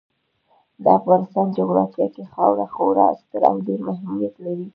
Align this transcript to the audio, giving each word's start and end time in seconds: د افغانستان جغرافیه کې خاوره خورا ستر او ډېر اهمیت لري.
د 0.83 0.85
افغانستان 0.99 1.45
جغرافیه 1.57 2.07
کې 2.15 2.23
خاوره 2.33 2.65
خورا 2.73 3.07
ستر 3.19 3.41
او 3.49 3.55
ډېر 3.67 3.79
اهمیت 3.93 4.35
لري. 4.45 4.67